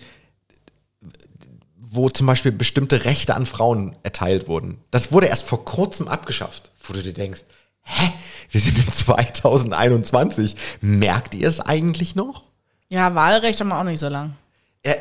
[1.96, 4.78] wo zum Beispiel bestimmte Rechte an Frauen erteilt wurden.
[4.90, 7.40] Das wurde erst vor kurzem abgeschafft, wo du dir denkst,
[7.82, 8.12] hä,
[8.50, 12.44] wir sind in 2021, merkt ihr es eigentlich noch?
[12.88, 14.34] Ja, Wahlrecht haben wir auch nicht so lang.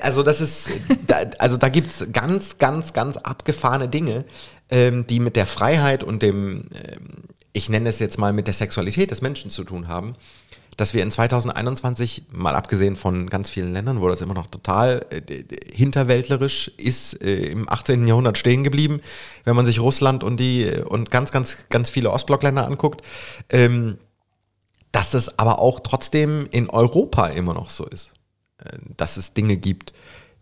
[0.02, 0.69] Also das ist,
[1.08, 4.26] da, also da gibt's ganz, ganz, ganz abgefahrene Dinge,
[4.69, 8.56] ähm, die mit der Freiheit und dem, ähm, ich nenne es jetzt mal mit der
[8.56, 10.15] Sexualität des Menschen zu tun haben,
[10.77, 15.05] dass wir in 2021, mal abgesehen von ganz vielen Ländern, wo das immer noch total
[15.09, 15.21] äh,
[15.71, 18.07] hinterwäldlerisch ist, äh, im 18.
[18.07, 19.01] Jahrhundert stehen geblieben,
[19.43, 23.01] wenn man sich Russland und die äh, und ganz, ganz, ganz viele Ostblockländer anguckt,
[23.49, 23.97] ähm,
[24.91, 28.13] dass es aber auch trotzdem in Europa immer noch so ist
[28.57, 29.93] äh, dass es Dinge gibt,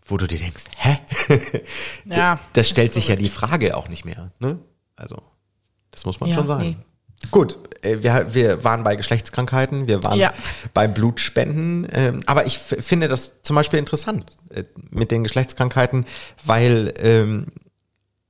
[0.06, 0.98] wo du dir denkst, hä?
[2.04, 4.30] Ja, das stellt sich ja die Frage auch nicht mehr.
[4.38, 4.58] Ne?
[4.96, 5.16] Also,
[5.90, 6.62] das muss man Ja, schon sagen.
[6.64, 6.76] nee.
[7.30, 10.32] Gut, äh, wir, wir waren bei Geschlechtskrankheiten, wir waren Ja.
[10.72, 16.06] bei Blutspenden, ähm, aber ich finde das zum Beispiel interessant äh, mit den Geschlechtskrankheiten,
[16.44, 17.46] weil ähm,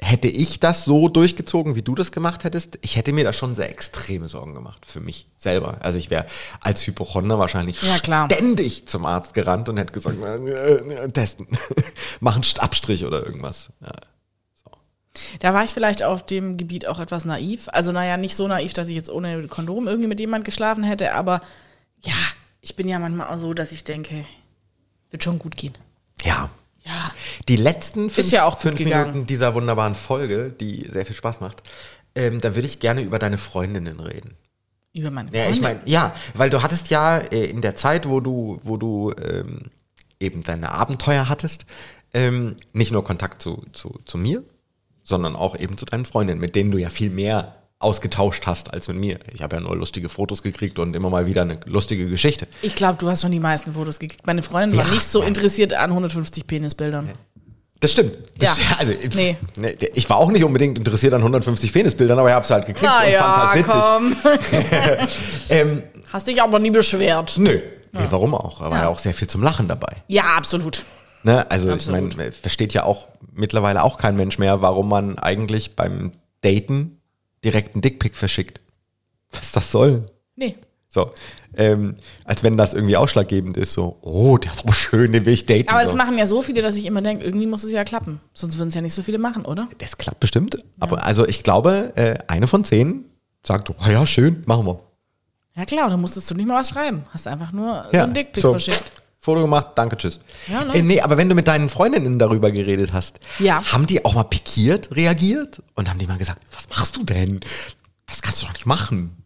[0.00, 3.54] hätte ich das so durchgezogen, wie du das gemacht hättest, ich hätte mir da schon
[3.54, 5.78] sehr extreme Sorgen gemacht für mich selber.
[5.80, 6.26] Also ich wäre
[6.60, 11.46] als Hypochonder wahrscheinlich Ja, ständig zum Arzt gerannt und hätte gesagt, äh, äh, testen,
[12.20, 13.70] machen Abstrich oder irgendwas.
[13.80, 13.92] Ja.
[15.40, 17.68] Da war ich vielleicht auf dem Gebiet auch etwas naiv.
[17.68, 21.14] Also, naja, nicht so naiv, dass ich jetzt ohne Kondom irgendwie mit jemand geschlafen hätte,
[21.14, 21.40] aber
[22.02, 22.12] ja,
[22.60, 24.24] ich bin ja manchmal auch so, dass ich denke,
[25.10, 25.74] wird schon gut gehen.
[26.24, 26.50] ja.
[26.86, 27.12] Ja.
[27.48, 28.78] Die letzten fünf, ja fünf.
[28.78, 31.62] Minuten dieser wunderbaren Folge, die sehr viel Spaß macht,
[32.14, 34.36] ähm, da würde ich gerne über deine Freundinnen reden.
[34.92, 38.20] Über meine Ja, ich meine, ja, weil du hattest ja äh, in der Zeit, wo
[38.20, 39.70] du, wo du ähm,
[40.20, 41.64] eben deine Abenteuer hattest,
[42.12, 44.44] ähm, nicht nur Kontakt zu, zu, zu mir,
[45.04, 48.88] sondern auch eben zu deinen Freundinnen, mit denen du ja viel mehr ausgetauscht hast als
[48.88, 49.18] mit mir.
[49.32, 52.46] Ich habe ja nur lustige Fotos gekriegt und immer mal wieder eine lustige Geschichte.
[52.62, 54.26] Ich glaube, du hast schon die meisten Fotos gekriegt.
[54.26, 54.92] Meine Freundin war Ja.
[54.94, 57.10] nicht so interessiert an 150 Penisbildern.
[57.80, 58.12] Das stimmt.
[58.40, 58.54] Ja.
[58.54, 59.36] Das, also, ich- Nee.
[59.56, 62.64] ne, ich war auch nicht unbedingt interessiert an 150 Penisbildern, aber ich habe es halt
[62.64, 65.08] gekriegt und fand es halt witzig.
[65.50, 67.36] Ähm, Hast dich aber nie beschwert.
[67.36, 67.60] nö.
[67.92, 68.58] Nee, warum auch?
[68.60, 68.88] Da war ja Ja.
[68.88, 69.92] auch sehr viel zum Lachen dabei.
[70.08, 70.84] Ja, absolut.
[71.24, 71.50] Ne?
[71.50, 72.12] Also Absolut.
[72.12, 77.00] ich meine, versteht ja auch mittlerweile auch kein Mensch mehr, warum man eigentlich beim Daten
[77.42, 78.60] direkt einen Dickpick verschickt.
[79.32, 80.06] Was das soll.
[80.36, 80.56] Nee.
[80.88, 81.12] So.
[81.56, 83.72] Ähm, als wenn das irgendwie ausschlaggebend ist.
[83.72, 85.68] So, oh, der ist aber schön, den will ich daten.
[85.70, 85.90] Aber so.
[85.90, 88.20] es machen ja so viele, dass ich immer denke, irgendwie muss es ja klappen.
[88.34, 89.68] Sonst würden es ja nicht so viele machen, oder?
[89.78, 90.62] Das klappt bestimmt.
[90.78, 93.06] Aber also ich glaube, äh, eine von zehn
[93.42, 94.80] sagt, oh ja, schön, machen wir.
[95.56, 97.06] Ja klar, da musstest du nicht mal was schreiben.
[97.10, 98.84] Hast einfach nur so Ja, einen Dickpick so, verschickt.
[99.24, 100.20] Foto gemacht, danke, tschüss.
[100.48, 100.76] Ja, läuft.
[100.76, 103.64] äh, nee, aber wenn du mit deinen Freundinnen darüber geredet hast, Ja.
[103.72, 107.40] haben die auch mal pikiert reagiert und haben die mal gesagt, was machst du denn?
[108.06, 109.16] Das kannst du doch nicht machen.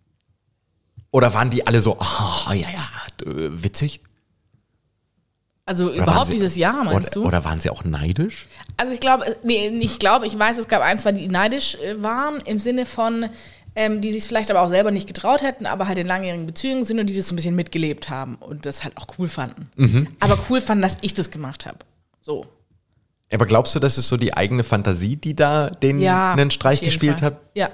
[1.11, 4.01] Oder waren die alle so, ah, ja, ja, äh, witzig?
[5.67, 7.27] Also Oder überhaupt sie- dieses Jahr, meinst oder, du?
[7.29, 8.47] Oder waren sie auch neidisch?
[8.77, 12.01] Also ich glaube, nee, ich glaube, ich weiß, es gab ein, zwei, die neidisch äh,
[12.03, 13.29] waren, im Sinne von,
[13.79, 16.83] ähm, die sich vielleicht aber auch selber nicht getraut hätten, aber halt in langjährigen Beziehungen
[16.83, 19.71] sind und die das so ein bisschen mitgelebt haben und das halt auch cool fanden.
[19.77, 20.09] Mhm.
[20.19, 21.79] Aber cool fanden, dass ich das gemacht habe.
[22.21, 22.45] So.
[23.33, 26.33] Aber glaubst du, das ist so die eigene Fantasie, die da den Ja.
[26.33, 27.27] einen Streich gespielt Fall.
[27.35, 27.41] hat?
[27.55, 27.71] Ja.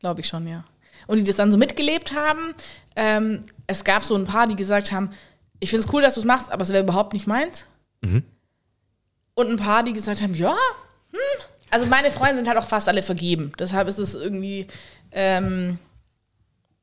[0.00, 0.64] Glaube ich schon, ja.
[1.06, 2.52] Und die das dann so mitgelebt haben.
[2.96, 5.10] Ähm, es gab so ein paar, die gesagt haben,
[5.60, 7.68] ich finde es cool, dass du es machst, aber es wäre überhaupt nicht meins.
[9.34, 10.56] Und ein paar, die gesagt haben, ja,
[11.12, 11.42] hm.
[11.70, 13.52] Also meine Freunde sind halt auch fast alle vergeben.
[13.58, 14.66] Deshalb ist es irgendwie,
[15.12, 15.78] ähm,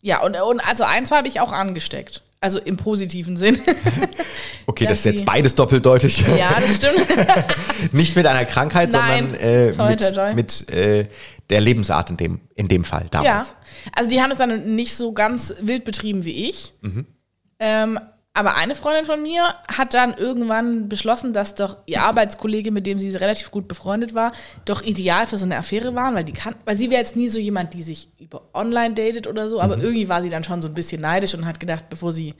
[0.02, 2.21] ja, und, und also eins habe ich auch angesteckt.
[2.39, 3.60] Also im positiven Sinn.
[4.69, 6.26] Okay, das ist jetzt beides doppeldeutig.
[6.38, 7.93] ja, das stimmt.
[7.93, 9.30] Nicht mit einer Krankheit, Nein.
[9.30, 10.34] sondern äh, Toi, mit, toi, toi.
[10.34, 11.08] mit äh,
[11.50, 13.56] der Lebensart in dem, in dem Fall Ja, damals.
[13.95, 16.73] also die haben es dann nicht so ganz wild betrieben wie ich.
[17.60, 17.97] Ähm,
[18.38, 23.00] aber eine Freundin von mir hat dann irgendwann beschlossen, dass doch ihr Arbeitskollege, mit dem
[23.00, 24.32] sie relativ gut befreundet war,
[24.65, 27.30] doch ideal für so eine Affäre waren, weil die kann, weil sie wäre jetzt nie
[27.30, 30.62] so jemand, die sich über online datet oder so, aber irgendwie war sie dann schon
[30.62, 32.36] so ein bisschen neidisch und hat gedacht, bevor sie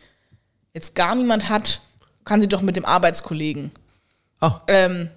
[0.74, 1.82] jetzt gar niemand hat,
[2.26, 3.72] kann sie doch mit dem Arbeitskollegen
[4.40, 4.62] Ah.
[4.68, 5.10] ähm,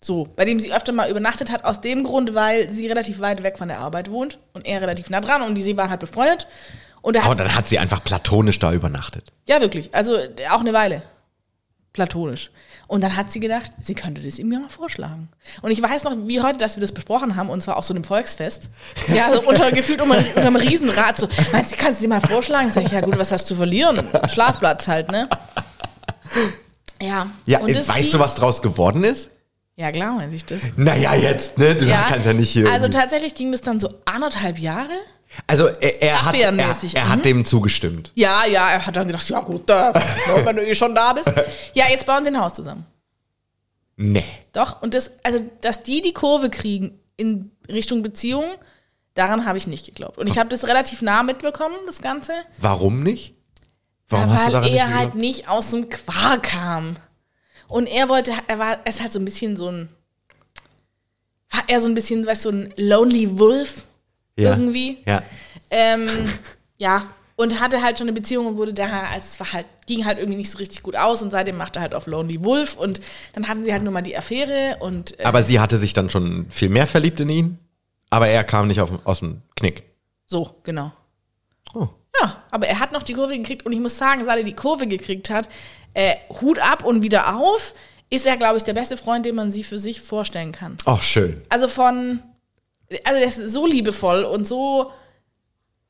[0.00, 3.42] so, bei dem sie öfter mal übernachtet hat, aus dem Grund, weil sie relativ weit
[3.42, 6.00] weg von der Arbeit wohnt und er relativ nah dran und die sie waren halt
[6.00, 6.46] befreundet.
[7.04, 9.30] Und er Aber hat, dann hat sie einfach platonisch da übernachtet.
[9.46, 10.16] ja wirklich, also
[10.50, 11.02] auch eine Weile.
[11.92, 12.50] Platonisch.
[12.86, 15.28] Und dann hat sie gedacht, sie könnte das ihm ja mal vorschlagen.
[15.60, 17.92] Und ich weiß noch, wie heute, dass wir das besprochen haben, und zwar auf so
[17.92, 18.70] einem Volksfest.
[19.14, 21.18] Ja, so unter, gefühlt unter, unter einem Riesenrad.
[21.18, 22.70] So, meinst du, kannst du dir mal vorschlagen?
[22.70, 24.00] Sag ich, ja gut, was hast du zu verlieren?
[24.32, 25.28] Schlafplatz halt, ne?
[27.02, 27.30] Ja.
[27.46, 29.30] Ja, und weißt du, was draus geworden ist?
[29.76, 30.60] Ja, klar, weiß ich das.
[30.76, 31.74] Naja, jetzt, ne?
[31.74, 32.66] Du kannst ja nicht hier.
[32.66, 34.92] Also irgendwie- tatsächlich ging das dann so anderthalb Jahre.
[35.46, 37.08] Also er, er, hat, er, er mhm.
[37.08, 38.12] hat dem zugestimmt.
[38.14, 39.92] Ja, ja, er hat dann gedacht, ja gut, da,
[40.44, 41.30] wenn du eh schon da bist.
[41.74, 42.86] Ja, jetzt bauen sie ein Haus zusammen.
[43.96, 44.24] Nee.
[44.52, 48.44] Doch, und das, also, dass die die Kurve kriegen in Richtung Beziehung,
[49.14, 50.18] daran habe ich nicht geglaubt.
[50.18, 52.32] Und ich habe das relativ nah mitbekommen, das Ganze.
[52.58, 53.34] Warum nicht?
[54.08, 56.96] Warum Ja, hast du weil daran nicht er halt nicht aus dem Quark kam.
[57.68, 59.88] Und er wollte, er war, ist halt so ein bisschen so ein,
[61.50, 63.84] war er so ein bisschen, weißt du, so ein Lonely Wolf
[64.36, 64.50] Ja.
[64.50, 64.98] irgendwie.
[65.06, 65.22] Ja.
[65.70, 66.08] Ähm,
[66.76, 70.04] ja, und hatte halt schon eine Beziehung und wurde daher, als es war halt, ging
[70.04, 72.76] halt irgendwie nicht so richtig gut aus und seitdem machte er halt auf Lonely Wolf
[72.76, 73.00] und
[73.32, 76.10] dann hatten sie halt nur mal die Affäre und äh, Aber sie hatte sich dann
[76.10, 77.58] schon viel mehr verliebt in ihn,
[78.10, 79.84] aber er kam nicht auf, aus dem Knick.
[80.26, 80.92] so, genau.
[81.74, 81.88] Oh.
[82.20, 84.54] Ja, aber er hat noch die Kurve gekriegt und ich muss sagen, seit er die
[84.54, 85.48] Kurve gekriegt hat,
[85.94, 87.74] äh, Hut ab und wieder auf,
[88.10, 90.78] ist er, glaube ich, der beste Freund, den man sie für sich vorstellen kann.
[90.84, 91.42] Ach, schön.
[91.48, 92.22] Also von,
[93.04, 94.90] also der ist so liebevoll und so,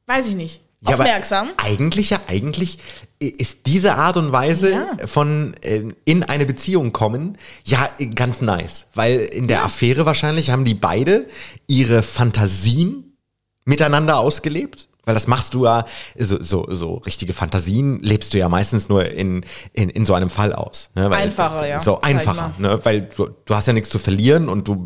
[0.07, 1.51] weiß ich nicht, Ja, aufmerksam.
[1.57, 2.79] Eigentlich ja, eigentlich
[3.19, 5.07] ist diese Art und Weise Ja.
[5.07, 10.65] von äh, in eine Beziehung kommen ja ganz nice, weil in der Affäre wahrscheinlich haben
[10.65, 11.27] die beide
[11.67, 13.17] ihre Fantasien
[13.65, 14.89] miteinander ausgelebt.
[15.05, 15.85] Weil das machst du ja,
[16.19, 20.31] so, so, so richtige Fantasien lebst du ja meistens nur in, in, in so einem
[20.31, 20.91] Fall aus.
[20.95, 21.11] Ne?
[21.11, 22.81] Weil, Einfacher, ja, So einfacher, ne?
[22.85, 24.85] weil du, du hast ja nichts zu verlieren und du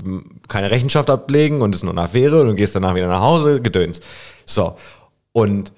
[0.48, 3.62] keine Rechenschaft ablegen und es nur eine Affäre und du gehst danach wieder nach Hause,
[3.62, 4.00] gedöns.
[4.44, 4.76] So.
[5.32, 5.72] Und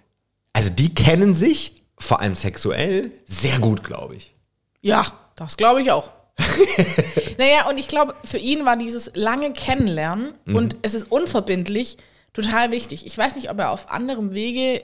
[0.53, 4.35] also die kennen sich, vor allem sexuell, sehr gut, glaube ich.
[4.81, 5.05] Ja,
[5.37, 6.11] das glaube ich auch.
[7.39, 10.57] naja, und ich glaube, für ihn war dieses lange Kennenlernen Mhm.
[10.57, 11.99] und es ist unverbindlich
[12.33, 13.07] total wichtig.
[13.07, 14.83] Ich weiß nicht, ob er auf anderem Wege,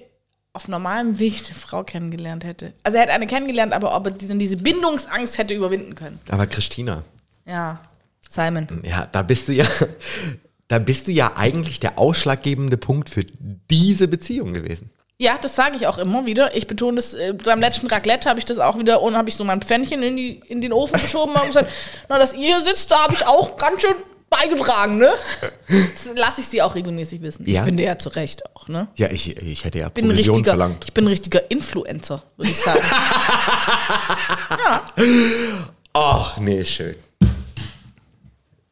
[0.52, 2.72] auf normalem Weg eine Frau kennengelernt hätte.
[2.82, 6.18] Also er hätte eine kennengelernt, aber ob er dann diese Bindungsangst hätte überwinden können.
[6.30, 7.02] Aber Christina,
[7.46, 7.80] Ja,
[8.28, 8.66] Simon.
[8.85, 9.66] ja, da bist du ja,
[10.68, 13.24] da bist du ja eigentlich der ausschlaggebende Punkt für
[13.70, 14.90] diese Beziehung gewesen.
[15.18, 16.54] Ja, das sage ich auch immer wieder.
[16.56, 19.35] Ich betone das, äh, beim letzten Raclette habe ich das auch wieder, und habe ich
[19.37, 21.70] so mein Pfännchen in, die, in den Ofen geschoben und gesagt,
[22.11, 23.94] na, dass ihr hier sitzt, da habe ich auch ganz schön
[24.30, 25.10] beigetragen, ne?
[25.68, 27.48] Das lasse ich sie auch regelmäßig wissen.
[27.48, 27.60] Ja?
[27.60, 28.88] Ich finde ja zu Recht auch, ne?
[28.96, 30.84] Ja, ich, ich hätte ja bin Provision verlangt.
[30.84, 32.80] Ich bin ein richtiger Influencer, würde ich sagen.
[35.92, 36.96] Ach, nee, schön.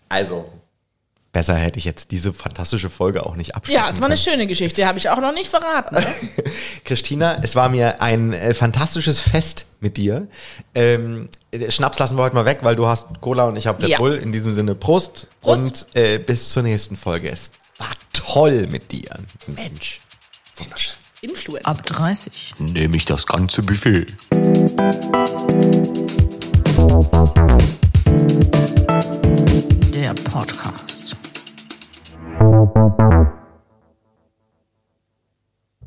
[0.09, 0.51] Also,
[1.35, 4.25] besser hätte ich jetzt diese fantastische Folge auch nicht abschließen ja, es war eine können.
[4.25, 5.97] schöne Geschichte, habe ich auch noch nicht verraten.
[5.97, 6.07] Ne?
[6.87, 10.29] Christina, es war mir ein äh, fantastisches Fest mit dir.
[10.75, 13.83] Ähm, äh, Schnaps lassen wir heute mal weg, weil du hast Cola und ich habe
[13.83, 13.99] Red Ja.
[13.99, 14.15] Bull.
[14.15, 15.87] In diesem Sinne Prost, Prost.
[15.93, 17.31] und äh, bis zur nächsten Folge.
[17.31, 19.11] Es war toll mit dir.
[19.49, 19.99] Mensch.
[20.57, 20.95] Wunderschön.
[21.21, 21.69] Influencer.
[21.69, 22.55] Ab 30.
[22.61, 24.07] Nehme ich das ganze Buffet.